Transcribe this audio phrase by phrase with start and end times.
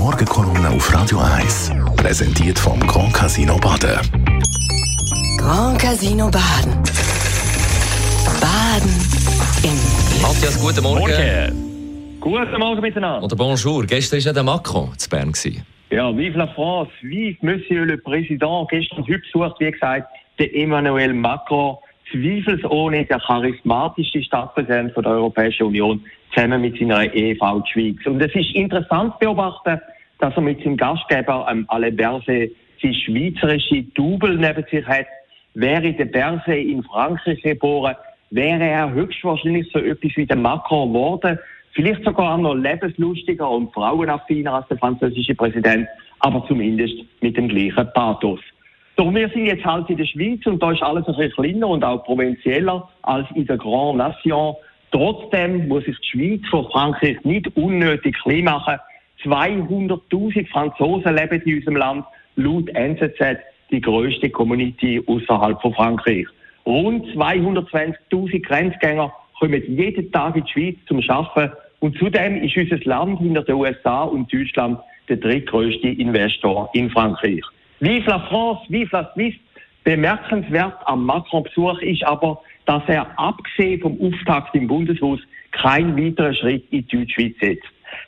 [0.00, 1.72] Morgenkolumne auf Radio 1.
[1.94, 4.00] Präsentiert vom Grand Casino Baden.
[5.36, 6.72] Grand Casino Baden.
[8.40, 8.90] Baden
[9.62, 11.00] im Matthias, guten Morgen.
[11.00, 12.18] Morgen.
[12.18, 13.22] Guten Morgen miteinander.
[13.22, 13.84] Oder bonjour.
[13.84, 15.34] Gestern war ja der Macron zu Bern.
[15.90, 18.66] Ja, vive la France, vive Monsieur le Président.
[18.70, 20.08] Gestern heute besucht, wie gesagt,
[20.38, 21.76] der Emmanuel Macron,
[22.10, 26.02] zweifelsohne der charismatischste Stadtpräsident der Europäischen Union,
[26.32, 28.06] zusammen mit seiner Ehefrau die Schweiz.
[28.06, 29.80] Und es ist interessant zu beobachten,
[30.18, 32.52] dass er mit seinem Gastgeber, ähm, Alain Berset,
[32.82, 35.06] die schweizerische Double neben sich hat.
[35.54, 37.96] Wäre der Berset in Frankreich geboren,
[38.30, 41.38] wäre er höchstwahrscheinlich so etwas wie der Macron geworden.
[41.72, 45.88] Vielleicht sogar noch lebenslustiger und frauenaffiner als der französische Präsident,
[46.20, 48.40] aber zumindest mit dem gleichen Pathos.
[48.96, 51.68] Doch wir sind jetzt halt in der Schweiz und da ist alles ein bisschen kleiner
[51.68, 54.54] und auch provinzieller als in der Grand Nation.
[54.92, 58.76] Trotzdem muss sich die Schweiz von Frankreich nicht unnötig klein machen.
[59.22, 62.04] 200.000 Franzosen leben in unserem Land,
[62.36, 63.38] laut NZZ
[63.70, 66.26] die größte Community außerhalb von Frankreich.
[66.66, 72.78] Rund 220.000 Grenzgänger kommen jeden Tag in die Schweiz zum Arbeiten und zudem ist unser
[72.84, 77.42] Land hinter den USA und Deutschland der drittgrößte Investor in Frankreich.
[77.80, 79.38] Vive la France, vive la Suisse.
[79.82, 85.18] Bemerkenswert am Macron-Besuch ist aber, dass er abgesehen vom Auftakt im Bundeshaus
[85.50, 87.66] keinen weiteren Schritt in die Deutschschweiz setzt.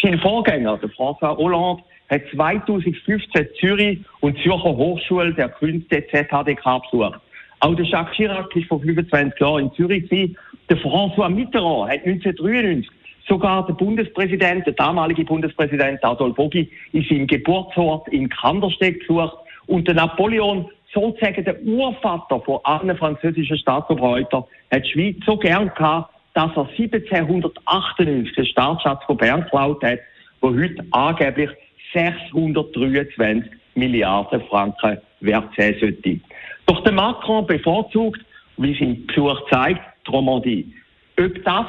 [0.00, 7.18] Sein Vorgänger, der François Hollande, hat 2015 Zürich und Zürcher Hochschule der Künste ZHDK besucht.
[7.58, 10.08] Auch der Jacques Chirac ist vor 25 Jahren in Zürich.
[10.08, 12.88] Der François Mitterrand hat 1993
[13.28, 19.36] sogar der Bundespräsident, der damalige Bundespräsident Adolf Ogi, in seinem Geburtsort in Kandersteg besucht.
[19.66, 25.70] Und der Napoleon, sozusagen der Urvater von allen französischen Staatsoberhäuptern, hat die Schweiz so gern
[25.74, 29.98] gehabt, dass er 1798 den Staatsschatz von Bern geklaut hat,
[30.40, 31.50] wo heute angeblich
[31.92, 36.20] 623 Milliarden Franken wert sein sollte.
[36.66, 38.20] Doch der Macron bevorzugt,
[38.56, 40.72] wie sein Besuch zeigt, die Romandie.
[41.18, 41.66] Ob das,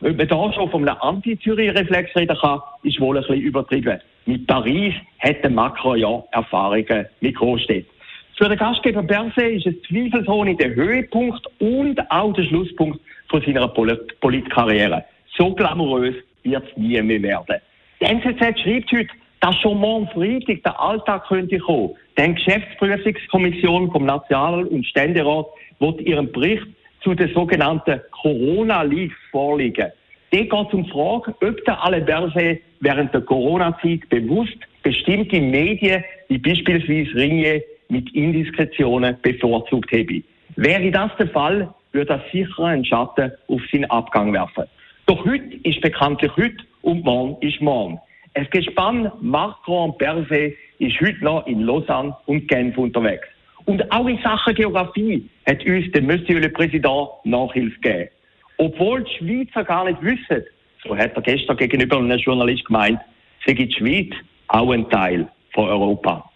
[0.00, 4.00] ob man da schon von einem Anti-Zürich-Reflex reden kann, ist wohl ein bisschen übertrieben.
[4.26, 7.90] Mit Paris hat der Macron ja Erfahrungen mit Großstädten.
[8.36, 12.98] Für den Gastgeber Berset ist es zweifelsohne der Höhepunkt und auch der Schlusspunkt
[13.28, 15.04] von seiner Polit Politkarriere.
[15.36, 17.60] So glamourös wird es nie mehr werden.
[18.00, 19.08] Die NZZ schreibt heute,
[19.40, 21.90] dass schon morgen Freitag der Alltag könnte kommen.
[22.16, 25.46] Denn Geschäftsprüfungskommission vom National- und Ständerat
[25.78, 26.66] wird ihren Bericht
[27.02, 29.90] zu der sogenannten Corona-Leaks vorlegen.
[30.30, 35.40] Dort geht es um die Frage, ob der Alain Berset während der Corona-Zeit bewusst bestimmte
[35.40, 37.62] Medien, wie beispielsweise Ringe,
[37.92, 40.22] mit Indiskretionen bevorzugt habe.
[40.56, 44.64] Wäre das der Fall, würde das sicher einen Schatten auf seinen Abgang werfen.
[45.06, 48.00] Doch heute ist bekanntlich heute und morgen ist morgen.
[48.34, 53.28] Das Gespann Macron Berset ist heute noch in Lausanne und Genf unterwegs.
[53.66, 58.08] Und auch in Sachen Geografie hat uns der Monsieur le Président Nachhilfe gegeben.
[58.56, 60.44] Obwohl die Schweizer gar nicht wissen,
[60.82, 63.00] so hat er gestern gegenüber einem Journalist gemeint,
[63.46, 64.14] sei die Schweiz
[64.48, 66.31] auch ein Teil von Europa.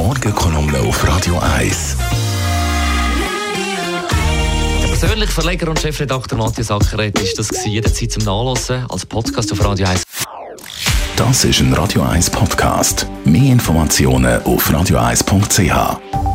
[0.00, 1.96] Morgenkolumne auf Radio 1.
[4.80, 9.62] Der persönliche Verleger und Chefredakteur Matthias Ackeret ist das jederzeit zum Nachlesen als Podcast auf
[9.62, 10.02] Radio 1.
[11.16, 13.06] Das ist ein Radio 1 Podcast.
[13.26, 16.29] Mehr Informationen auf radio1.ch.